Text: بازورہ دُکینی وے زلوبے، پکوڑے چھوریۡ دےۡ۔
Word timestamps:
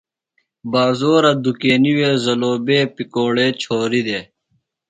بازورہ 0.71 1.33
دُکینی 1.43 1.93
وے 1.97 2.11
زلوبے، 2.23 2.79
پکوڑے 2.95 3.47
چھوریۡ 3.61 4.05
دےۡ۔ 4.07 4.25